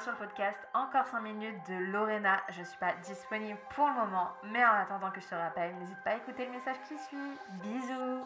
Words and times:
sur 0.00 0.12
le 0.12 0.18
podcast 0.18 0.58
Encore 0.74 1.06
5 1.06 1.20
minutes 1.22 1.56
de 1.68 1.74
Lorena. 1.90 2.42
Je 2.50 2.62
suis 2.62 2.78
pas 2.78 2.92
disponible 3.06 3.58
pour 3.74 3.86
le 3.86 3.94
moment, 3.94 4.28
mais 4.52 4.62
en 4.62 4.74
attendant 4.82 5.10
que 5.10 5.20
je 5.20 5.26
te 5.26 5.34
rappelle, 5.34 5.74
n'hésite 5.78 6.02
pas 6.04 6.10
à 6.10 6.16
écouter 6.16 6.44
le 6.44 6.52
message 6.52 6.76
qui 6.86 6.98
suit. 6.98 7.16
Bisous 7.62 8.24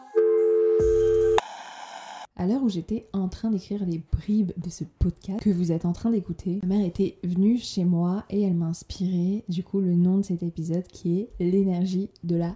à 2.41 2.47
l'heure 2.47 2.63
où 2.63 2.69
j'étais 2.69 3.07
en 3.13 3.27
train 3.27 3.51
d'écrire 3.51 3.85
les 3.85 4.01
bribes 4.11 4.51
de 4.57 4.71
ce 4.71 4.83
podcast 4.83 5.43
que 5.43 5.51
vous 5.51 5.71
êtes 5.71 5.85
en 5.85 5.93
train 5.93 6.09
d'écouter, 6.09 6.59
ma 6.63 6.75
mère 6.75 6.87
était 6.87 7.19
venue 7.23 7.59
chez 7.59 7.85
moi 7.85 8.25
et 8.31 8.41
elle 8.41 8.55
m'a 8.55 8.65
inspiré 8.65 9.43
du 9.47 9.63
coup 9.63 9.79
le 9.79 9.93
nom 9.93 10.17
de 10.17 10.23
cet 10.23 10.41
épisode 10.41 10.87
qui 10.87 11.19
est 11.19 11.29
l'énergie 11.39 12.09
de 12.23 12.35
la 12.35 12.55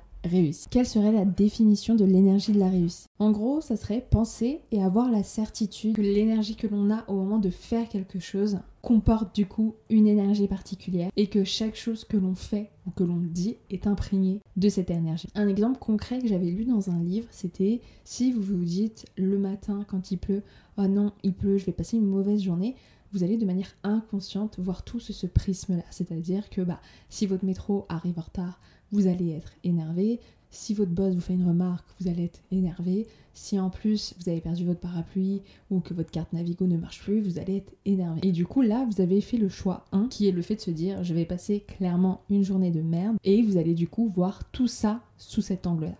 Quelle 0.72 0.88
serait 0.88 1.12
la 1.12 1.26
définition 1.26 1.96
de 1.96 2.04
l'énergie 2.04 2.52
de 2.52 2.60
la 2.60 2.70
réussite? 2.70 3.08
En 3.20 3.32
gros, 3.32 3.62
ça 3.62 3.78
serait 3.78 4.06
penser 4.10 4.62
et 4.72 4.82
avoir 4.82 5.12
la 5.12 5.24
certitude 5.24 5.96
que 5.96 6.02
l'énergie 6.02 6.56
que 6.56 6.68
l'on 6.68 6.90
a 6.92 7.04
au 7.08 7.14
moment 7.14 7.38
de 7.38 7.50
faire 7.52 7.88
quelque 7.90 8.20
chose 8.20 8.60
comporte 8.82 9.36
du 9.36 9.46
coup 9.46 9.76
une 9.90 10.08
énergie 10.08 10.48
particulière 10.48 11.12
et 11.16 11.28
que 11.28 11.44
chaque 11.44 11.76
chose 11.76 12.06
que 12.06 12.18
l'on 12.18 12.36
fait 12.36 12.72
ou 12.88 12.92
que 12.92 13.04
l'on 13.04 13.20
dit 13.20 13.58
est 13.70 13.88
imprégnée 13.88 14.42
de 14.58 14.70
cette 14.70 14.90
énergie. 14.90 15.30
Un 15.36 15.48
exemple 15.48 15.80
concret 15.80 16.20
que 16.20 16.28
j'avais 16.28 16.52
lu 16.52 16.66
dans 16.66 16.90
un 16.90 17.00
livre, 17.00 17.28
c'était 17.32 17.82
si 18.04 18.32
vous 18.32 18.42
vous 18.42 18.64
dites 18.64 19.06
le 19.18 19.38
matin 19.38 19.86
quand 19.88 20.12
il 20.12 20.18
pleut, 20.18 20.44
oh 20.78 20.88
non, 20.88 21.12
il 21.24 21.34
pleut, 21.34 21.58
je 21.58 21.66
vais 21.66 21.72
passer 21.72 21.98
une 21.98 22.06
mauvaise 22.06 22.42
journée, 22.42 22.76
vous 23.12 23.24
allez 23.24 23.38
de 23.38 23.46
manière 23.46 23.76
inconsciente 23.84 24.60
voir 24.60 24.84
tout 24.84 25.00
ce, 25.00 25.14
ce 25.14 25.26
prisme-là. 25.26 25.84
C'est-à-dire 25.90 26.50
que 26.50 26.62
bah, 26.62 26.82
si 27.10 27.26
votre 27.28 27.46
métro 27.46 27.86
arrive 27.90 28.20
en 28.20 28.24
retard, 28.24 28.60
vous 28.96 29.08
allez 29.08 29.32
être 29.32 29.52
énervé. 29.64 30.20
Si 30.52 30.74
votre 30.74 30.92
boss 30.92 31.14
vous 31.14 31.22
fait 31.22 31.34
une 31.34 31.46
remarque, 31.46 31.86
vous 32.00 32.08
allez 32.08 32.24
être 32.24 32.40
énervé. 32.50 33.08
Si 33.34 33.60
en 33.60 33.70
plus 33.70 34.16
vous 34.18 34.30
avez 34.30 34.40
perdu 34.40 34.64
votre 34.64 34.80
parapluie 34.80 35.42
ou 35.70 35.82
que 35.82 35.94
votre 35.94 36.12
carte 36.12 36.32
Navigo 36.32 36.66
ne 36.66 36.78
marche 36.78 37.02
plus, 37.02 37.20
vous 37.20 37.38
allez 37.38 37.58
être 37.58 37.74
énervé. 37.86 38.22
Et 38.24 38.32
du 38.32 38.46
coup 38.46 38.62
là, 38.62 38.88
vous 38.90 39.02
avez 39.02 39.20
fait 39.20 39.36
le 39.36 39.50
choix 39.50 39.84
1 39.92 40.08
qui 40.08 40.30
est 40.30 40.32
le 40.32 40.42
fait 40.42 40.56
de 40.56 40.62
se 40.62 40.72
dire 40.72 41.04
je 41.04 41.14
vais 41.14 41.26
passer 41.26 41.60
clairement 41.60 42.22
une 42.30 42.44
journée 42.44 42.72
de 42.72 42.82
merde 42.82 43.18
et 43.26 43.42
vous 43.42 43.58
allez 43.58 43.74
du 43.74 43.90
coup 43.90 44.08
voir 44.08 44.50
tout 44.52 44.68
ça 44.68 45.02
sous 45.18 45.42
cet 45.42 45.68
angle-là. 45.68 45.98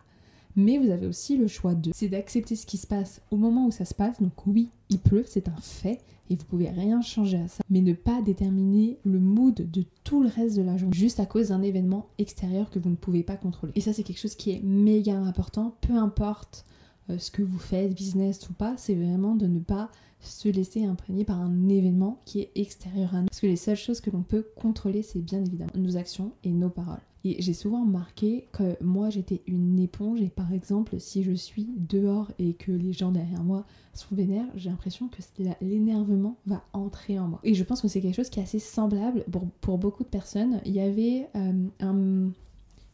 Mais 0.56 0.78
vous 0.78 0.90
avez 0.90 1.08
aussi 1.08 1.38
le 1.38 1.48
choix 1.48 1.76
2, 1.76 1.92
c'est 1.94 2.08
d'accepter 2.08 2.56
ce 2.56 2.66
qui 2.66 2.78
se 2.78 2.88
passe 2.88 3.22
au 3.32 3.38
moment 3.38 3.68
où 3.68 3.72
ça 3.72 3.86
se 3.86 3.94
passe. 3.94 4.22
Donc 4.22 4.48
oui, 4.48 4.70
il 4.90 5.00
pleut, 5.00 5.26
c'est 5.28 5.50
un 5.50 5.62
fait 5.62 6.02
et 6.30 6.36
vous 6.36 6.46
pouvez 6.46 6.70
rien 6.70 7.02
changer 7.02 7.38
à 7.38 7.48
ça, 7.48 7.64
mais 7.70 7.82
ne 7.82 7.94
pas 7.94 8.22
déterminer 8.22 8.98
le 9.04 9.20
mood 9.20 9.70
de 9.70 9.84
tout 10.04 10.24
le 10.24 10.30
reste 10.30 10.58
de 10.58 10.64
la 10.64 10.78
journée 10.78 10.96
juste 10.96 11.20
à 11.20 11.26
cause 11.26 11.50
d'un 11.50 11.62
événement 11.62 12.08
extérieur 12.18 12.70
que 12.70 12.80
vous 12.80 12.90
ne 12.90 12.96
pouvez 12.96 13.24
pas 13.24 13.36
contrôler. 13.36 13.74
Et 13.76 13.82
ça 13.82 13.94
c'est 13.94 14.04
quelque 14.04 14.20
chose 14.20 14.36
qui 14.36 14.52
est 14.52 14.62
méga 14.64 15.16
important, 15.16 15.76
peu 15.82 15.94
importe 15.94 16.66
euh, 17.10 17.20
ce 17.20 17.30
que 17.30 17.44
vous 17.44 17.60
faites, 17.60 17.94
business 17.94 18.50
ou 18.50 18.54
pas, 18.54 18.76
c'est 18.78 18.96
vraiment 18.96 19.36
de 19.36 19.46
ne 19.46 19.60
pas 19.60 19.92
se 20.20 20.50
laisser 20.50 20.86
imprégner 20.86 21.24
par 21.24 21.40
un 21.40 21.70
événement 21.70 22.20
qui 22.26 22.40
est 22.40 22.52
extérieur 22.56 23.14
à 23.14 23.22
nous. 23.22 23.28
Parce 23.28 23.42
que 23.42 23.48
les 23.48 23.56
seules 23.56 23.78
choses 23.78 24.02
que 24.02 24.10
l'on 24.10 24.24
peut 24.24 24.48
contrôler, 24.56 25.04
c'est 25.04 25.20
bien 25.20 25.44
évidemment 25.44 25.72
nos 25.76 25.98
actions 25.98 26.32
et 26.44 26.50
nos 26.50 26.70
paroles. 26.70 27.02
Et 27.26 27.42
j'ai 27.42 27.54
souvent 27.54 27.82
remarqué 27.82 28.48
que 28.52 28.78
moi 28.84 29.10
j'étais 29.10 29.42
une 29.48 29.80
éponge 29.80 30.22
et 30.22 30.30
par 30.30 30.54
exemple 30.54 31.00
si 31.00 31.24
je 31.24 31.32
suis 31.32 31.68
dehors 31.76 32.32
et 32.38 32.54
que 32.54 32.72
les 32.72 32.94
gens 32.94 33.12
derrière 33.12 33.44
moi 33.44 33.66
sont 33.94 34.14
vénères, 34.14 34.46
j'ai 34.56 34.70
l'impression 34.70 35.08
que 35.08 35.18
l'énervement 35.60 36.38
va 36.46 36.64
entrer 36.74 37.18
en 37.18 37.28
moi. 37.28 37.40
Et 37.44 37.56
je 37.56 37.64
pense 37.64 37.82
que 37.82 37.88
c'est 37.88 38.00
quelque 38.00 38.16
chose 38.16 38.30
qui 38.30 38.40
est 38.40 38.44
assez 38.44 38.60
semblable 38.60 39.26
pour, 39.62 39.78
beaucoup 39.80 40.04
de 40.04 40.10
personnes. 40.10 40.62
Il 40.66 40.74
y 40.74 40.80
avait 40.80 41.28
euh, 41.36 41.68
un... 41.80 42.30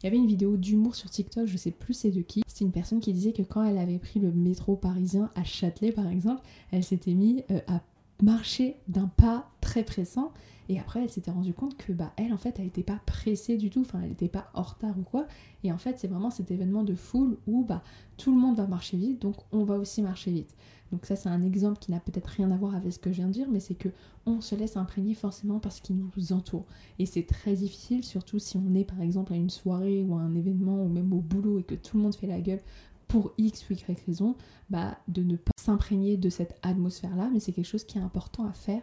Il 0.04 0.06
y 0.06 0.08
avait 0.08 0.18
une 0.18 0.28
vidéo 0.28 0.58
d'humour 0.58 0.96
sur 0.96 1.12
TikTok, 1.12 1.46
je 1.46 1.58
sais 1.58 1.70
plus 1.70 1.94
c'est 1.94 2.10
de 2.10 2.22
qui. 2.22 2.42
C'est 2.48 2.64
une 2.64 2.72
personne 2.72 3.02
qui 3.02 3.14
disait 3.14 3.34
que 3.34 3.44
quand 3.44 3.64
elle 3.64 3.78
avait 3.78 4.00
pris 4.00 4.20
le 4.20 4.32
métro 4.32 4.76
parisien 4.76 5.30
à 5.36 5.44
Châtelet 5.44 5.92
par 5.92 6.08
exemple, 6.08 6.42
elle 6.72 6.84
s'était 6.84 7.14
mise 7.14 7.44
euh, 7.52 7.60
à 7.68 7.82
marcher 8.24 8.78
d'un 8.88 9.08
pas 9.08 9.51
très 9.72 9.84
pressant 9.84 10.34
et 10.68 10.80
après, 10.80 11.02
elle 11.02 11.10
s'était 11.10 11.32
rendue 11.32 11.54
compte 11.54 11.78
que, 11.78 11.92
bah, 11.94 12.12
elle, 12.18 12.34
en 12.34 12.38
fait, 12.38 12.56
elle 12.60 12.66
n'était 12.66 12.84
pas 12.84 13.00
pressée 13.06 13.58
du 13.58 13.70
tout, 13.70 13.82
enfin, 13.82 14.00
elle 14.02 14.10
n'était 14.10 14.28
pas 14.28 14.50
en 14.54 14.62
retard 14.62 14.98
ou 14.98 15.02
quoi. 15.02 15.28
Et 15.64 15.72
en 15.72 15.78
fait, 15.78 15.98
c'est 15.98 16.08
vraiment 16.08 16.30
cet 16.30 16.52
événement 16.52 16.84
de 16.84 16.96
foule 16.96 17.38
où, 17.48 17.64
bah, 17.64 17.84
tout 18.18 18.34
le 18.34 18.40
monde 18.40 18.58
va 18.58 18.68
marcher 18.68 18.98
vite, 18.98 19.22
donc 19.22 19.36
on 19.52 19.64
va 19.64 19.78
aussi 19.78 20.02
marcher 20.02 20.32
vite. 20.32 20.56
Donc 20.92 21.06
ça, 21.06 21.16
c'est 21.16 21.30
un 21.30 21.44
exemple 21.44 21.80
qui 21.80 21.92
n'a 21.92 22.00
peut-être 22.00 22.28
rien 22.28 22.52
à 22.52 22.58
voir 22.58 22.76
avec 22.76 22.92
ce 22.92 23.00
que 23.00 23.12
je 23.12 23.18
viens 23.18 23.28
de 23.28 23.34
dire, 23.34 23.48
mais 23.50 23.60
c'est 23.60 23.76
que 23.76 23.90
on 24.26 24.42
se 24.42 24.56
laisse 24.56 24.76
imprégner 24.78 25.14
forcément 25.14 25.60
par 25.60 25.72
ce 25.72 25.82
qui 25.82 25.94
nous 25.94 26.34
entoure. 26.34 26.66
Et 27.00 27.06
c'est 27.06 27.24
très 27.24 27.56
difficile, 27.56 28.04
surtout 28.04 28.40
si 28.40 28.58
on 28.58 28.74
est, 28.76 28.86
par 28.86 29.02
exemple, 29.02 29.34
à 29.34 29.38
une 29.38 29.50
soirée 29.50 30.04
ou 30.04 30.16
à 30.16 30.20
un 30.20 30.36
événement, 30.36 30.84
ou 30.84 30.90
même 30.90 31.12
au 31.14 31.22
boulot, 31.22 31.60
et 31.60 31.64
que 31.64 31.76
tout 31.76 31.98
le 31.98 32.04
monde 32.04 32.16
fait 32.16 32.28
la 32.28 32.40
gueule 32.40 32.62
pour 33.08 33.34
X 33.38 33.70
ou 33.70 33.74
Y 33.74 34.06
raison, 34.06 34.36
bah, 34.70 34.98
de 35.10 35.22
ne 35.24 35.36
pas 35.36 35.52
s'imprégner 35.58 36.16
de 36.16 36.30
cette 36.30 36.58
atmosphère-là, 36.62 37.30
mais 37.34 37.42
c'est 37.42 37.52
quelque 37.52 37.66
chose 37.66 37.84
qui 37.84 37.98
est 37.98 38.02
important 38.02 38.46
à 38.48 38.54
faire 38.54 38.82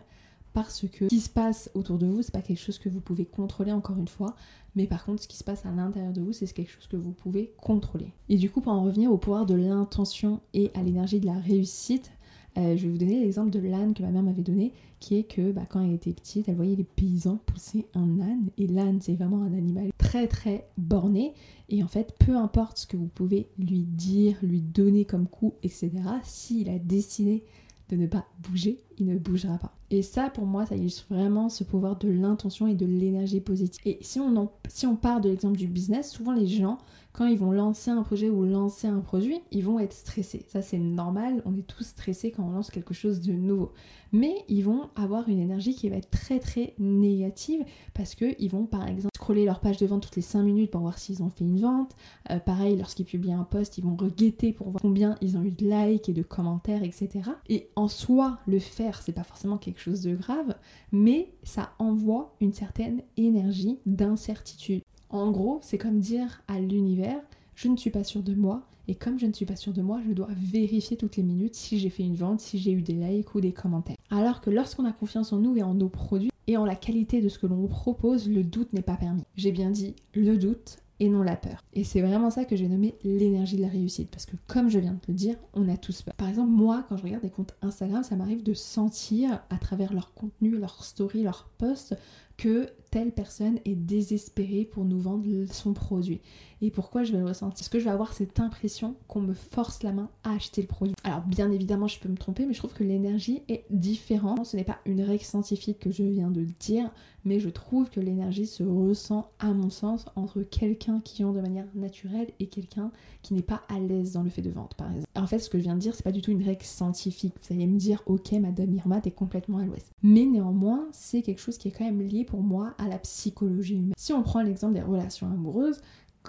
parce 0.52 0.86
que 0.88 1.04
ce 1.04 1.08
qui 1.08 1.20
se 1.20 1.28
passe 1.28 1.70
autour 1.74 1.98
de 1.98 2.06
vous, 2.06 2.22
c'est 2.22 2.32
pas 2.32 2.42
quelque 2.42 2.60
chose 2.60 2.78
que 2.78 2.88
vous 2.88 3.00
pouvez 3.00 3.24
contrôler 3.24 3.72
encore 3.72 3.98
une 3.98 4.08
fois, 4.08 4.34
mais 4.74 4.86
par 4.86 5.04
contre, 5.04 5.22
ce 5.22 5.28
qui 5.28 5.36
se 5.36 5.44
passe 5.44 5.66
à 5.66 5.70
l'intérieur 5.70 6.12
de 6.12 6.20
vous, 6.20 6.32
c'est 6.32 6.46
quelque 6.52 6.70
chose 6.70 6.86
que 6.86 6.96
vous 6.96 7.12
pouvez 7.12 7.52
contrôler. 7.60 8.12
Et 8.28 8.36
du 8.36 8.50
coup, 8.50 8.60
pour 8.60 8.72
en 8.72 8.82
revenir 8.82 9.10
au 9.10 9.18
pouvoir 9.18 9.46
de 9.46 9.54
l'intention 9.54 10.40
et 10.54 10.70
à 10.74 10.82
l'énergie 10.82 11.20
de 11.20 11.26
la 11.26 11.38
réussite, 11.38 12.10
euh, 12.56 12.76
je 12.76 12.84
vais 12.84 12.92
vous 12.92 12.98
donner 12.98 13.20
l'exemple 13.20 13.50
de 13.50 13.60
l'âne 13.60 13.94
que 13.94 14.02
ma 14.02 14.10
mère 14.10 14.22
m'avait 14.22 14.42
donné, 14.42 14.72
qui 14.98 15.16
est 15.16 15.24
que 15.24 15.52
bah, 15.52 15.66
quand 15.68 15.80
elle 15.80 15.92
était 15.92 16.12
petite, 16.12 16.48
elle 16.48 16.56
voyait 16.56 16.74
les 16.74 16.84
paysans 16.84 17.38
pousser 17.46 17.86
un 17.94 18.20
âne, 18.20 18.50
et 18.56 18.66
l'âne, 18.66 19.00
c'est 19.00 19.14
vraiment 19.14 19.42
un 19.42 19.52
animal 19.52 19.90
très 19.96 20.26
très 20.26 20.68
borné, 20.76 21.34
et 21.68 21.82
en 21.84 21.88
fait, 21.88 22.14
peu 22.18 22.36
importe 22.36 22.78
ce 22.78 22.86
que 22.86 22.96
vous 22.96 23.06
pouvez 23.06 23.48
lui 23.58 23.82
dire, 23.82 24.36
lui 24.42 24.60
donner 24.60 25.04
comme 25.04 25.28
coup, 25.28 25.54
etc., 25.62 25.90
s'il 26.24 26.68
a 26.68 26.78
décidé 26.78 27.44
de 27.90 27.96
ne 27.96 28.06
pas 28.06 28.26
bouger, 28.40 28.80
il 28.98 29.06
ne 29.06 29.18
bougera 29.18 29.58
pas. 29.58 29.77
Et 29.90 30.02
ça, 30.02 30.28
pour 30.28 30.44
moi, 30.44 30.66
ça 30.66 30.76
illustre 30.76 31.06
vraiment 31.08 31.48
ce 31.48 31.64
pouvoir 31.64 31.96
de 31.96 32.10
l'intention 32.10 32.66
et 32.66 32.74
de 32.74 32.84
l'énergie 32.84 33.40
positive. 33.40 33.80
Et 33.86 33.98
si 34.02 34.20
on, 34.20 34.96
part 34.96 35.20
de 35.20 35.30
l'exemple 35.30 35.56
du 35.56 35.66
business, 35.66 36.10
souvent 36.10 36.32
les 36.32 36.46
gens, 36.46 36.76
quand 37.12 37.26
ils 37.26 37.38
vont 37.38 37.52
lancer 37.52 37.90
un 37.90 38.02
projet 38.02 38.28
ou 38.28 38.44
lancer 38.44 38.86
un 38.86 39.00
produit, 39.00 39.40
ils 39.50 39.64
vont 39.64 39.78
être 39.78 39.94
stressés. 39.94 40.44
Ça, 40.48 40.60
c'est 40.60 40.78
normal, 40.78 41.42
on 41.46 41.56
est 41.56 41.66
tous 41.66 41.84
stressés 41.84 42.30
quand 42.30 42.44
on 42.44 42.50
lance 42.50 42.70
quelque 42.70 42.92
chose 42.92 43.20
de 43.20 43.32
nouveau. 43.32 43.72
Mais 44.12 44.34
ils 44.48 44.62
vont 44.62 44.90
avoir 44.94 45.28
une 45.28 45.40
énergie 45.40 45.74
qui 45.74 45.88
va 45.88 45.96
être 45.96 46.10
très 46.10 46.38
très 46.38 46.74
négative 46.78 47.64
parce 47.94 48.14
qu'ils 48.14 48.50
vont, 48.50 48.66
par 48.66 48.86
exemple, 48.86 49.07
scroller 49.18 49.44
leur 49.44 49.58
page 49.58 49.78
de 49.78 49.86
vente 49.86 50.04
toutes 50.04 50.14
les 50.14 50.22
5 50.22 50.44
minutes 50.44 50.70
pour 50.70 50.80
voir 50.80 50.96
s'ils 50.96 51.24
ont 51.24 51.28
fait 51.28 51.44
une 51.44 51.58
vente. 51.58 51.96
Euh, 52.30 52.38
pareil, 52.38 52.76
lorsqu'ils 52.76 53.04
publient 53.04 53.32
un 53.32 53.42
post, 53.42 53.76
ils 53.76 53.82
vont 53.82 53.96
reguetter 53.96 54.52
pour 54.52 54.70
voir 54.70 54.80
combien 54.80 55.16
ils 55.20 55.36
ont 55.36 55.42
eu 55.42 55.50
de 55.50 55.68
likes 55.68 56.08
et 56.08 56.12
de 56.12 56.22
commentaires, 56.22 56.84
etc. 56.84 57.30
Et 57.48 57.68
en 57.74 57.88
soi, 57.88 58.38
le 58.46 58.60
faire, 58.60 59.02
c'est 59.02 59.12
pas 59.12 59.24
forcément 59.24 59.58
quelque 59.58 59.80
chose 59.80 60.02
de 60.02 60.14
grave, 60.14 60.54
mais 60.92 61.32
ça 61.42 61.72
envoie 61.80 62.36
une 62.40 62.52
certaine 62.52 63.02
énergie 63.16 63.80
d'incertitude. 63.86 64.82
En 65.10 65.32
gros, 65.32 65.58
c'est 65.62 65.78
comme 65.78 65.98
dire 65.98 66.40
à 66.46 66.60
l'univers, 66.60 67.20
je 67.56 67.66
ne 67.66 67.76
suis 67.76 67.90
pas 67.90 68.04
sûr 68.04 68.22
de 68.22 68.34
moi, 68.34 68.68
et 68.86 68.94
comme 68.94 69.18
je 69.18 69.26
ne 69.26 69.32
suis 69.32 69.46
pas 69.46 69.56
sûr 69.56 69.72
de 69.72 69.82
moi, 69.82 70.00
je 70.06 70.12
dois 70.12 70.28
vérifier 70.30 70.96
toutes 70.96 71.16
les 71.16 71.24
minutes 71.24 71.56
si 71.56 71.80
j'ai 71.80 71.90
fait 71.90 72.04
une 72.04 72.14
vente, 72.14 72.38
si 72.38 72.58
j'ai 72.58 72.70
eu 72.70 72.82
des 72.82 72.92
likes 72.94 73.34
ou 73.34 73.40
des 73.40 73.52
commentaires. 73.52 73.96
Alors 74.10 74.40
que 74.40 74.50
lorsqu'on 74.50 74.84
a 74.84 74.92
confiance 74.92 75.32
en 75.32 75.38
nous 75.38 75.56
et 75.56 75.64
en 75.64 75.74
nos 75.74 75.88
produits 75.88 76.30
et 76.48 76.56
en 76.56 76.64
la 76.64 76.74
qualité 76.74 77.20
de 77.20 77.28
ce 77.28 77.38
que 77.38 77.46
l'on 77.46 77.68
propose, 77.68 78.28
le 78.28 78.42
doute 78.42 78.72
n'est 78.72 78.82
pas 78.82 78.96
permis. 78.96 79.22
J'ai 79.36 79.52
bien 79.52 79.70
dit 79.70 79.94
le 80.14 80.36
doute 80.38 80.78
et 80.98 81.08
non 81.08 81.22
la 81.22 81.36
peur. 81.36 81.62
Et 81.74 81.84
c'est 81.84 82.00
vraiment 82.00 82.30
ça 82.30 82.44
que 82.44 82.56
j'ai 82.56 82.68
nommé 82.68 82.96
l'énergie 83.04 83.56
de 83.56 83.62
la 83.62 83.68
réussite. 83.68 84.10
Parce 84.10 84.26
que 84.26 84.34
comme 84.46 84.68
je 84.68 84.78
viens 84.78 84.94
de 84.94 84.98
te 84.98 85.10
le 85.10 85.16
dire, 85.16 85.36
on 85.52 85.68
a 85.68 85.76
tous 85.76 86.02
peur. 86.02 86.14
Par 86.14 86.28
exemple, 86.28 86.50
moi, 86.50 86.84
quand 86.88 86.96
je 86.96 87.04
regarde 87.04 87.22
des 87.22 87.30
comptes 87.30 87.54
Instagram, 87.62 88.02
ça 88.02 88.16
m'arrive 88.16 88.42
de 88.42 88.54
sentir 88.54 89.42
à 89.50 89.58
travers 89.58 89.92
leur 89.92 90.14
contenu, 90.14 90.56
leur 90.56 90.82
story, 90.82 91.22
leur 91.22 91.50
posts, 91.58 91.94
que 92.38 92.70
telle 92.90 93.12
personne 93.12 93.58
est 93.64 93.74
désespérée 93.74 94.64
pour 94.64 94.84
nous 94.84 94.98
vendre 94.98 95.26
son 95.50 95.72
produit. 95.72 96.20
Et 96.60 96.70
pourquoi 96.70 97.04
je 97.04 97.12
vais 97.12 97.18
le 97.18 97.26
ressentir? 97.26 97.54
Parce 97.54 97.68
que 97.68 97.78
je 97.78 97.84
vais 97.84 97.90
avoir 97.90 98.12
cette 98.12 98.40
impression 98.40 98.96
qu'on 99.06 99.20
me 99.20 99.34
force 99.34 99.82
la 99.84 99.92
main 99.92 100.10
à 100.24 100.32
acheter 100.32 100.60
le 100.60 100.66
produit. 100.66 100.94
Alors 101.04 101.20
bien 101.22 101.52
évidemment, 101.52 101.86
je 101.86 102.00
peux 102.00 102.08
me 102.08 102.16
tromper, 102.16 102.46
mais 102.46 102.52
je 102.52 102.58
trouve 102.58 102.74
que 102.74 102.82
l'énergie 102.82 103.42
est 103.48 103.64
différente. 103.70 104.46
Ce 104.46 104.56
n'est 104.56 104.64
pas 104.64 104.78
une 104.84 105.02
règle 105.02 105.22
scientifique 105.22 105.78
que 105.78 105.92
je 105.92 106.02
viens 106.02 106.30
de 106.30 106.44
dire, 106.58 106.90
mais 107.24 107.38
je 107.38 107.48
trouve 107.48 107.90
que 107.90 108.00
l'énergie 108.00 108.46
se 108.46 108.64
ressent, 108.64 109.30
à 109.38 109.52
mon 109.52 109.70
sens, 109.70 110.06
entre 110.16 110.42
quelqu'un 110.42 111.00
qui 111.00 111.22
vend 111.22 111.32
de 111.32 111.40
manière 111.40 111.66
naturelle 111.74 112.28
et 112.40 112.46
quelqu'un 112.46 112.90
qui 113.22 113.34
n'est 113.34 113.42
pas 113.42 113.62
à 113.68 113.78
l'aise 113.78 114.12
dans 114.12 114.22
le 114.22 114.30
fait 114.30 114.42
de 114.42 114.50
vendre, 114.50 114.74
par 114.76 114.90
exemple. 114.90 115.08
En 115.14 115.26
fait, 115.26 115.38
ce 115.38 115.50
que 115.50 115.58
je 115.58 115.64
viens 115.64 115.74
de 115.74 115.80
dire, 115.80 115.94
c'est 115.94 116.02
pas 116.02 116.12
du 116.12 116.22
tout 116.22 116.32
une 116.32 116.42
règle 116.42 116.64
scientifique. 116.64 117.34
Vous 117.42 117.54
allez 117.54 117.66
me 117.66 117.78
dire, 117.78 118.02
ok, 118.06 118.32
Madame 118.32 118.74
Irma, 118.74 119.00
t'es 119.00 119.10
complètement 119.10 119.58
à 119.58 119.64
l'ouest. 119.64 119.92
Mais 120.02 120.24
néanmoins, 120.24 120.88
c'est 120.92 121.22
quelque 121.22 121.40
chose 121.40 121.58
qui 121.58 121.68
est 121.68 121.72
quand 121.72 121.84
même 121.84 122.02
lié 122.02 122.24
pour 122.24 122.42
moi 122.42 122.74
à 122.78 122.88
la 122.88 122.98
psychologie 122.98 123.76
humaine. 123.76 123.94
Si 123.96 124.12
on 124.12 124.22
prend 124.22 124.42
l'exemple 124.42 124.74
des 124.74 124.82
relations 124.82 125.26
amoureuses, 125.26 125.80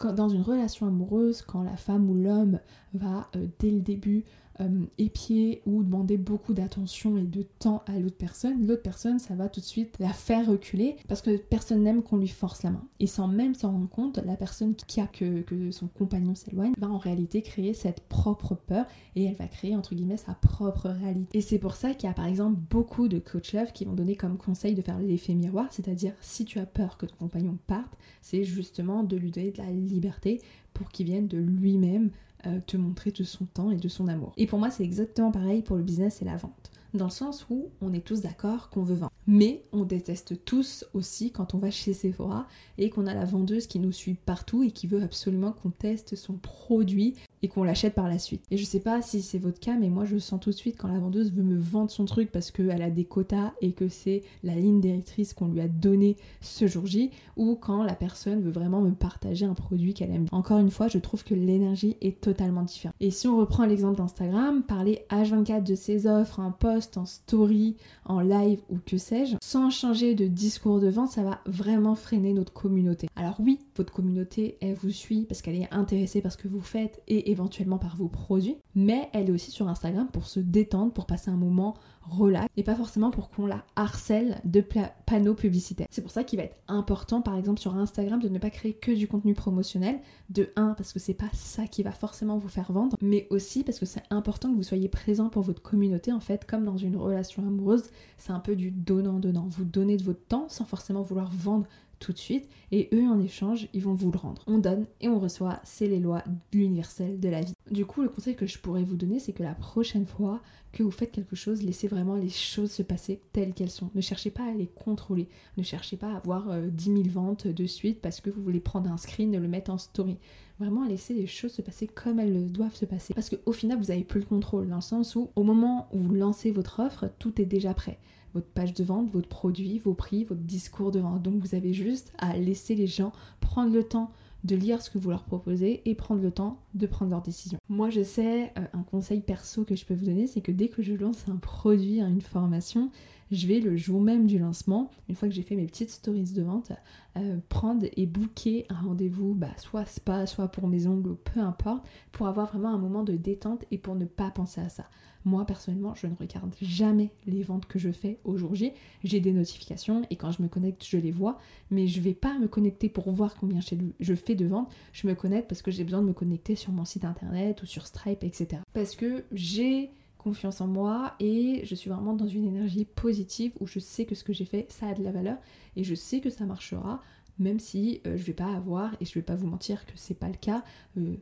dans 0.08 0.30
une 0.30 0.42
relation 0.42 0.88
amoureuse, 0.88 1.42
quand 1.42 1.62
la 1.62 1.76
femme 1.76 2.10
ou 2.10 2.16
l'homme 2.16 2.60
va 2.94 3.28
euh, 3.36 3.48
dès 3.60 3.72
le 3.72 3.82
début 3.82 4.24
euh, 4.62 4.86
épier 4.98 5.62
ou 5.66 5.84
demander 5.84 6.18
beaucoup 6.18 6.54
d'attention 6.54 7.18
et 7.18 7.24
de 7.24 7.44
temps 7.44 7.84
à 7.88 7.98
l'autre 7.98 8.18
personne, 8.18 8.66
l'autre 8.66 8.82
personne, 8.82 9.20
ça 9.20 9.36
va 9.36 9.50
tout 9.50 9.60
de 9.60 9.66
suite 9.66 9.96
la 10.00 10.14
faire 10.14 10.48
reculer 10.48 10.96
parce 11.08 11.22
que 11.22 11.38
personne 11.38 11.84
n'aime 11.84 12.04
qu'on 12.04 12.18
lui 12.18 12.28
force 12.28 12.64
la 12.64 12.72
main. 12.72 12.84
Et 13.00 13.08
sans 13.08 13.28
même 13.28 13.56
s'en 13.56 13.72
rendre 13.72 13.90
compte, 13.90 14.18
la 14.18 14.36
personne 14.36 14.76
qui 14.76 15.00
a 15.02 15.08
que, 15.08 15.42
que 15.42 15.72
son 15.72 15.88
compagnon 15.88 16.36
s'éloigne 16.36 16.74
va 16.78 16.90
en 16.90 16.98
réalité 16.98 17.42
créer 17.42 17.74
cette 17.74 18.02
propre 18.02 18.56
peur 18.56 18.86
et 19.16 19.26
elle 19.26 19.36
va 19.36 19.48
créer 19.48 19.76
entre 19.76 19.96
guillemets 19.96 20.18
sa 20.18 20.34
propre 20.34 20.90
réalité. 20.90 21.38
Et 21.38 21.42
c'est 21.42 21.60
pour 21.60 21.76
ça 21.76 21.94
qu'il 21.94 22.08
y 22.08 22.12
a 22.12 22.16
par 22.16 22.28
exemple 22.28 22.60
beaucoup 22.70 23.08
de 23.08 23.20
coach 23.20 23.54
love 23.54 23.72
qui 23.72 23.86
vont 23.86 23.94
donner 23.94 24.16
comme 24.16 24.38
conseil 24.38 24.76
de 24.76 24.82
faire 24.82 25.00
l'effet 25.00 25.34
miroir, 25.34 25.68
c'est-à-dire 25.72 26.14
si 26.22 26.46
tu 26.46 26.60
as 26.60 26.66
peur 26.66 26.98
que 26.98 27.06
ton 27.06 27.16
compagnon 27.16 27.58
parte, 27.68 27.98
c'est 28.22 28.44
justement 28.44 29.04
de 29.04 29.16
lui 29.16 29.32
donner 29.32 29.52
de 29.52 29.58
la 29.60 29.72
liberté 29.72 30.42
pour 30.74 30.90
qu'il 30.90 31.08
vienne 31.08 31.28
de 31.28 31.38
lui-même 31.38 32.12
euh, 32.46 32.60
te 32.66 32.78
montrer 32.78 33.12
de 33.12 33.24
son 33.24 33.46
temps 33.46 33.72
et 33.72 33.76
de 33.76 33.88
son 33.88 34.08
amour. 34.08 34.34
Et 34.38 34.48
pour 34.48 34.60
moi, 34.60 34.70
c'est 34.70 34.84
exactement 34.84 35.32
pareil 35.32 35.62
pour 35.62 35.76
le 35.76 35.84
business 35.84 36.22
et 36.22 36.26
la 36.26 36.38
vente. 36.38 36.72
Dans 36.94 37.06
le 37.06 37.12
sens 37.12 37.46
où 37.50 37.70
on 37.82 37.94
est 37.94 38.06
tous 38.06 38.22
d'accord 38.22 38.70
qu'on 38.70 38.84
veut 38.84 38.96
vendre. 38.96 39.12
Mais 39.32 39.64
on 39.74 39.84
déteste 39.84 40.44
tous 40.44 40.86
aussi 40.96 41.30
quand 41.30 41.54
on 41.54 41.60
va 41.60 41.70
chez 41.70 41.94
Sephora 41.94 42.48
et 42.80 42.90
qu'on 42.90 43.06
a 43.06 43.14
la 43.14 43.26
vendeuse 43.26 43.68
qui 43.68 43.78
nous 43.78 43.92
suit 43.92 44.16
partout 44.16 44.64
et 44.64 44.72
qui 44.72 44.88
veut 44.88 45.04
absolument 45.04 45.52
qu'on 45.52 45.70
teste 45.70 46.16
son 46.16 46.34
produit 46.34 47.14
et 47.44 47.48
qu'on 47.48 47.64
l'achète 47.64 47.94
par 47.94 48.08
la 48.08 48.18
suite. 48.18 48.44
Et 48.50 48.58
je 48.58 48.66
sais 48.66 48.80
pas 48.80 49.04
si 49.04 49.22
c'est 49.22 49.38
votre 49.38 49.60
cas, 49.60 49.78
mais 49.78 49.90
moi 49.90 50.06
je 50.06 50.18
sens 50.18 50.40
tout 50.40 50.50
de 50.50 50.56
suite 50.56 50.78
quand 50.78 50.88
la 50.88 51.00
vendeuse 51.00 51.32
veut 51.32 51.44
me 51.44 51.58
vendre 51.58 51.92
son 51.92 52.06
truc 52.06 52.32
parce 52.32 52.50
qu'elle 52.50 52.82
a 52.82 52.90
des 52.90 53.06
quotas 53.06 53.54
et 53.62 53.72
que 53.74 53.88
c'est 53.88 54.24
la 54.44 54.56
ligne 54.56 54.82
directrice 54.82 55.34
qu'on 55.34 55.48
lui 55.48 55.62
a 55.62 55.68
donnée 55.68 56.18
ce 56.42 56.66
jour 56.66 56.88
J, 56.88 57.12
ou 57.38 57.56
quand 57.56 57.84
la 57.84 57.96
personne 57.96 58.42
veut 58.42 58.52
vraiment 58.52 58.82
me 58.82 58.92
partager 58.92 59.46
un 59.46 59.54
produit 59.54 59.94
qu'elle 59.94 60.12
aime. 60.12 60.26
Encore 60.32 60.58
une 60.58 60.72
fois, 60.72 60.88
je 60.88 60.98
trouve 60.98 61.24
que 61.24 61.36
l'énergie 61.36 61.98
est 62.02 62.20
totalement 62.20 62.64
différente. 62.64 62.96
Et 63.00 63.12
si 63.12 63.28
on 63.28 63.38
reprend 63.38 63.66
l'exemple 63.66 63.98
d'Instagram, 63.98 64.64
parler 64.64 65.06
H24 65.12 65.64
de 65.64 65.76
ses 65.76 66.08
offres 66.08 66.40
en 66.40 66.52
post, 66.52 66.98
en 66.98 67.06
story, 67.06 67.78
en 68.06 68.22
live 68.22 68.60
ou 68.70 68.78
que 68.86 68.98
sans 69.42 69.70
changer 69.70 70.16
de 70.16 70.28
discours 70.28 70.80
de 70.80 70.90
vente, 70.90 71.12
ça 71.12 71.24
va 71.24 71.40
vraiment 71.46 71.96
freiner 71.96 72.34
notre 72.34 72.54
communauté. 72.54 73.08
Alors 73.16 73.36
oui, 73.40 73.60
votre 73.76 73.94
communauté, 73.94 74.58
elle 74.62 74.76
vous 74.76 74.92
suit 74.92 75.26
parce 75.26 75.42
qu'elle 75.42 75.56
est 75.56 75.74
intéressée 75.74 76.22
par 76.22 76.32
ce 76.32 76.38
que 76.38 76.48
vous 76.48 76.62
faites 76.62 77.02
et 77.08 77.32
éventuellement 77.32 77.78
par 77.78 77.96
vos 77.96 78.08
produits, 78.08 78.58
mais 78.76 79.10
elle 79.14 79.30
est 79.30 79.34
aussi 79.34 79.52
sur 79.52 79.68
Instagram 79.68 80.08
pour 80.12 80.28
se 80.28 80.40
détendre, 80.40 80.94
pour 80.94 81.06
passer 81.06 81.32
un 81.32 81.38
moment 81.38 81.76
relax 82.10 82.48
et 82.58 82.64
pas 82.64 82.76
forcément 82.76 83.12
pour 83.12 83.30
qu'on 83.30 83.46
la 83.46 83.64
harcèle 83.76 84.40
de 84.44 84.64
panneaux 85.06 85.34
publicitaires. 85.34 85.88
C'est 85.90 86.02
pour 86.02 86.12
ça 86.12 86.24
qu'il 86.24 86.38
va 86.38 86.46
être 86.46 86.58
important 86.68 87.22
par 87.22 87.38
exemple 87.38 87.60
sur 87.60 87.76
Instagram 87.76 88.22
de 88.22 88.30
ne 88.30 88.40
pas 88.40 88.50
créer 88.50 88.74
que 88.74 88.92
du 88.92 89.08
contenu 89.08 89.34
promotionnel, 89.34 90.00
de 90.30 90.50
1 90.56 90.74
parce 90.74 90.94
que 90.94 91.00
c'est 91.00 91.14
pas 91.14 91.30
ça 91.34 91.68
qui 91.68 91.84
va 91.84 91.92
forcément 91.92 92.38
vous 92.38 92.50
faire 92.50 92.72
vendre, 92.72 92.98
mais 93.02 93.28
aussi 93.30 93.64
parce 93.64 93.80
que 93.80 93.86
c'est 93.86 94.04
important 94.10 94.52
que 94.52 94.56
vous 94.56 94.64
soyez 94.64 94.90
présent 94.90 95.30
pour 95.30 95.44
votre 95.44 95.62
communauté 95.62 96.12
en 96.12 96.20
fait, 96.20 96.46
comme 96.46 96.66
dans 96.66 96.78
une 96.78 96.98
relation 96.98 97.46
amoureuse, 97.46 97.90
c'est 98.18 98.32
un 98.32 98.40
peu 98.40 98.56
du 98.56 98.72
donnant-donnant. 98.72 99.48
Vous 99.48 99.66
donnez 99.66 99.98
de 99.98 100.04
votre 100.04 100.26
temps 100.26 100.48
sans 100.50 100.66
forcément 100.66 101.02
vouloir 101.02 101.30
vendre 101.32 101.68
tout 102.00 102.14
de 102.14 102.18
suite 102.18 102.48
et 102.72 102.90
eux 102.94 103.08
en 103.08 103.20
échange 103.20 103.68
ils 103.74 103.82
vont 103.82 103.94
vous 103.94 104.12
le 104.12 104.18
rendre. 104.18 104.42
On 104.48 104.58
donne 104.58 104.86
et 105.02 105.10
on 105.10 105.20
reçoit, 105.20 105.60
c'est 105.64 105.88
les 105.88 106.00
lois 106.00 106.24
universelles 106.52 107.20
de 107.20 107.30
la 107.30 107.42
vie. 107.42 107.54
Du 107.72 107.86
coup 107.86 108.02
le 108.02 108.10
conseil 108.10 108.36
que 108.36 108.48
je 108.48 108.58
pourrais 108.58 108.84
vous 108.84 108.96
donner 108.96 109.20
c'est 109.20 109.34
que 109.34 109.44
la 109.44 109.54
prochaine 109.54 110.06
fois 110.06 110.42
que 110.72 110.84
vous 110.84 110.92
faites 110.92 111.12
quelque 111.12 111.36
chose, 111.36 111.64
laissez 111.64 111.88
vraiment 111.88 112.16
les 112.16 112.30
choses 112.30 112.72
se 112.72 112.84
passer 112.84 113.22
telles 113.34 113.54
qu'elles 113.54 113.72
sont. 113.72 113.90
Ne 113.96 114.02
cherchez 114.02 114.30
pas 114.30 114.44
à 114.44 114.54
les 114.54 114.68
contrôler, 114.68 115.28
ne 115.58 115.64
cherchez 115.64 115.98
pas 115.98 116.14
à 116.14 116.18
avoir 116.18 116.62
10 116.62 116.90
euh, 116.90 117.04
000 117.04 117.10
ventes 117.10 117.48
de 117.48 117.66
suite 117.66 118.02
parce 118.02 118.22
que 118.22 118.30
vous 118.30 118.42
voulez 118.42 118.60
prendre 118.60 118.92
un 118.92 118.98
screen 118.98 119.34
et 119.34 119.40
le 119.40 119.48
mettre 119.48 119.72
en 119.72 119.78
story. 119.78 120.18
Vraiment 120.60 120.86
laissez 120.86 121.14
les 121.14 121.28
choses 121.28 121.54
se 121.54 121.62
passer 121.62 121.88
comme 121.88 122.20
elles 122.20 122.52
doivent 122.52 122.76
se 122.76 122.86
passer. 122.86 123.14
Parce 123.14 123.30
qu'au 123.30 123.52
final 123.52 123.80
vous 123.80 123.86
n'avez 123.86 124.04
plus 124.04 124.20
le 124.20 124.26
contrôle 124.26 124.68
dans 124.68 124.76
le 124.76 124.82
sens 124.82 125.16
où 125.16 125.30
au 125.36 125.44
moment 125.44 125.88
où 125.92 126.00
vous 126.00 126.14
lancez 126.14 126.52
votre 126.52 126.80
offre, 126.82 127.10
tout 127.20 127.42
est 127.42 127.46
déjà 127.46 127.74
prêt 127.74 128.00
votre 128.34 128.48
page 128.48 128.74
de 128.74 128.84
vente, 128.84 129.10
votre 129.10 129.28
produit, 129.28 129.80
vos 129.80 129.94
prix, 129.94 130.24
votre 130.24 130.42
discours 130.42 130.92
de 130.92 131.00
vente. 131.00 131.24
Donc 131.24 131.42
vous 131.42 131.56
avez 131.56 131.74
juste 131.74 132.14
à 132.18 132.38
laisser 132.38 132.76
les 132.76 132.88
gens 132.88 133.12
prendre 133.40 133.74
le 133.74 133.84
temps 133.84 134.12
de 134.44 134.56
lire 134.56 134.82
ce 134.82 134.90
que 134.90 134.98
vous 134.98 135.10
leur 135.10 135.24
proposez 135.24 135.82
et 135.86 135.96
prendre 135.96 136.22
le 136.22 136.32
temps 136.32 136.62
de 136.74 136.88
prendre 136.88 137.12
leur 137.12 137.22
décision. 137.22 137.60
Moi 137.68 137.90
je 137.90 138.04
sais, 138.04 138.54
euh, 138.58 138.66
un 138.74 138.84
conseil 138.84 139.22
perso 139.22 139.66
que 139.66 139.76
je 139.76 139.86
peux 139.86 139.94
vous 139.94 140.06
donner, 140.06 140.28
c'est 140.28 140.42
que 140.42 140.52
dès 140.52 140.70
que 140.70 140.82
je 140.82 140.94
lance 140.94 141.28
un 141.28 141.38
produit, 141.38 142.00
une 142.00 142.22
formation, 142.22 142.92
je 143.32 143.48
vais 143.48 143.60
le 143.60 143.78
jour 143.78 144.02
même 144.02 144.26
du 144.26 144.40
lancement, 144.40 144.90
une 145.08 145.16
fois 145.16 145.28
que 145.28 145.36
j'ai 145.36 145.44
fait 145.44 145.56
mes 145.56 145.68
petites 145.68 145.92
stories 145.92 146.34
de 146.34 146.42
vente, 146.42 146.72
euh, 147.18 147.38
prendre 147.50 147.86
et 147.96 148.06
booker 148.06 148.66
un 148.70 148.82
rendez-vous, 148.82 149.36
bah, 149.36 149.52
soit 149.58 149.86
spa, 149.86 150.26
soit 150.26 150.48
pour 150.48 150.68
mes 150.68 150.88
ongles, 150.88 151.16
peu 151.16 151.40
importe, 151.40 151.86
pour 152.12 152.28
avoir 152.28 152.48
vraiment 152.48 152.70
un 152.70 152.78
moment 152.78 153.04
de 153.04 153.14
détente 153.14 153.66
et 153.72 153.78
pour 153.78 153.96
ne 153.96 154.06
pas 154.06 154.32
penser 154.32 154.62
à 154.62 154.70
ça. 154.70 154.86
Moi 155.26 155.46
personnellement, 155.46 155.96
je 155.96 156.08
ne 156.08 156.16
regarde 156.16 156.56
jamais 156.62 157.12
les 157.26 157.44
ventes 157.44 157.66
que 157.66 157.80
je 157.80 157.92
fais 157.92 158.20
au 158.24 158.38
jour 158.38 158.56
J. 158.56 158.72
J'ai 159.04 159.20
des 159.20 159.34
notifications 159.34 160.04
et 160.10 160.16
quand 160.16 160.32
je 160.32 160.42
me 160.42 160.48
connecte, 160.48 160.86
je 160.86 160.98
les 160.98 161.12
vois, 161.12 161.38
mais 161.72 161.88
je 161.88 162.00
ne 162.00 162.04
vais 162.06 162.14
pas 162.14 162.38
me 162.40 162.48
connecter 162.48 162.90
pour 162.90 163.12
voir 163.12 163.36
combien 163.36 163.60
je 163.62 164.16
fais 164.16 164.36
de 164.36 164.46
ventes. 164.46 164.72
Je 164.94 165.08
me 165.08 165.16
connecte 165.16 165.50
parce 165.50 165.62
que 165.62 165.72
j'ai 165.72 165.84
besoin 165.84 166.02
de 166.02 166.08
me 166.08 166.14
connecter 166.14 166.56
sur 166.56 166.72
mon 166.72 166.86
site 166.86 167.06
internet 167.06 167.62
ou 167.62 167.66
sur 167.66 167.86
Stripe, 167.86 168.24
etc. 168.24 168.62
Parce 168.74 168.96
que 168.96 169.26
j'ai 169.32 169.92
confiance 170.18 170.62
en 170.62 170.68
moi 170.68 171.16
et 171.20 171.62
je 171.64 171.74
suis 171.76 171.90
vraiment 171.90 172.14
dans 172.14 172.28
une 172.28 172.46
énergie 172.46 172.86
positive 172.86 173.54
où 173.60 173.68
je 173.68 173.80
sais 173.80 174.06
que 174.06 174.16
ce 174.16 174.24
que 174.24 174.34
j'ai 174.34 174.46
fait, 174.46 174.68
ça 174.70 174.90
a 174.90 174.94
de 174.94 175.02
la 175.02 175.12
valeur 175.12 175.38
et 175.76 175.84
je 175.84 175.96
sais 175.96 176.20
que 176.20 176.30
ça 176.30 176.46
marchera 176.46 177.02
même 177.40 177.60
si 177.60 178.02
euh, 178.06 178.18
je 178.18 178.24
vais 178.24 178.34
pas 178.34 178.54
avoir, 178.54 178.94
et 179.00 179.06
je 179.06 179.14
vais 179.14 179.22
pas 179.22 179.36
vous 179.36 179.48
mentir 179.48 179.86
que 179.86 179.94
c'est 179.96 180.14
pas 180.14 180.28
le 180.28 180.36
cas, 180.36 180.64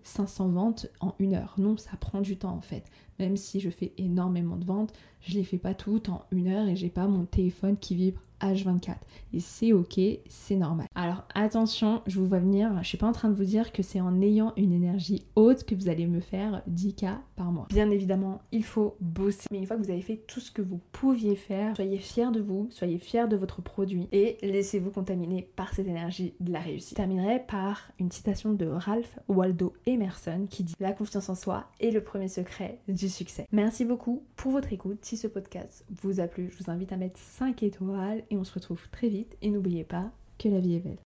500 0.04 0.48
euh, 0.48 0.52
ventes 0.52 0.88
en 1.00 1.16
une 1.20 1.36
heure. 1.36 1.56
Non, 1.58 1.78
ça 1.78 1.96
prend 2.00 2.22
du 2.22 2.38
temps 2.38 2.56
en 2.56 2.62
fait. 2.62 2.86
Même 3.20 3.38
si 3.38 3.60
je 3.60 3.70
fais 3.70 3.94
énormément 3.98 4.58
de 4.58 4.66
ventes, 4.66 4.94
je 5.22 5.34
les 5.34 5.44
fais 5.44 5.58
pas 5.58 5.74
toutes 5.74 6.10
en 6.10 6.26
une 6.32 6.48
heure 6.48 6.68
et 6.68 6.76
j'ai 6.76 6.90
pas 6.90 7.08
mon 7.08 7.26
téléphone 7.26 7.78
qui 7.78 7.96
vibre 7.96 8.22
H24. 8.42 8.96
Et 9.34 9.40
c'est 9.40 9.74
ok, 9.74 10.00
c'est 10.30 10.56
normal. 10.56 10.88
Alors 10.96 11.24
attention, 11.34 12.02
je 12.08 12.20
vous 12.20 12.28
vois 12.28 12.40
venir, 12.40 12.72
je 12.82 12.88
suis 12.88 12.98
pas 12.98 13.08
en 13.08 13.12
train 13.12 13.30
de 13.30 13.36
vous 13.36 13.44
dire 13.44 13.72
que 13.72 13.84
c'est 13.84 14.02
en 14.02 14.22
ayant 14.22 14.54
une 14.58 14.74
énergie 14.74 15.26
haute 15.36 15.64
que 15.64 15.76
vous 15.76 15.90
allez 15.90 16.08
me 16.08 16.20
faire 16.20 16.62
10K 16.70 17.18
par 17.36 17.52
mois. 17.52 17.68
Bien 17.70 17.90
évidemment, 17.90 18.42
il 18.52 18.64
faut 18.64 18.96
bosser. 19.00 19.48
Mais 19.52 19.58
une 19.58 19.66
fois 19.66 19.78
que 19.78 19.84
vous 19.84 19.92
avez 19.92 20.02
fait 20.02 20.22
tout 20.28 20.40
ce 20.40 20.52
que 20.52 20.62
vous 20.62 20.80
pouviez 20.92 21.36
faire, 21.36 21.76
soyez 21.76 21.98
fiers 21.98 22.32
de 22.32 22.42
vous, 22.42 22.68
soyez 22.72 22.98
fiers 22.98 23.28
de 23.28 23.36
votre 23.36 23.62
produit 23.62 24.08
et 24.12 24.38
laissez-vous 24.42 24.92
contaminer 24.92 25.50
par 25.56 25.74
cette 25.74 25.88
énergie 25.88 26.34
de 26.40 26.52
la 26.52 26.60
réussite. 26.60 26.92
Je 26.92 26.96
terminerai 26.96 27.44
par 27.48 27.92
une 28.00 28.12
citation 28.12 28.54
de 28.54 28.66
Ralph 28.68 29.20
Waldo 29.28 29.74
Emerson 29.86 30.46
qui 30.50 30.64
dit 30.64 30.74
La 30.80 30.94
confiance 30.94 31.30
en 31.30 31.36
soi 31.36 31.66
est 31.80 31.92
le 31.92 32.02
premier 32.02 32.28
secret 32.28 32.80
du 32.88 33.10
succès. 33.10 33.48
Merci 33.52 33.86
beaucoup 33.86 34.24
pour 34.36 34.52
votre 34.52 34.72
écoute. 34.74 35.00
Si 35.08 35.16
ce 35.16 35.28
podcast 35.28 35.86
vous 36.02 36.20
a 36.20 36.28
plu, 36.28 36.50
je 36.52 36.62
vous 36.62 36.70
invite 36.70 36.92
à 36.92 36.98
mettre 36.98 37.18
5 37.18 37.64
étoiles 37.64 38.24
et 38.30 38.36
on 38.36 38.44
se 38.44 38.54
retrouve 38.54 38.90
très 38.90 39.08
vite. 39.08 39.38
Et 39.42 39.52
n'oubliez 39.52 39.86
pas 39.86 40.12
que 40.38 40.50
la 40.50 40.60
vie 40.60 40.76
est 40.76 40.80
belle. 40.80 41.07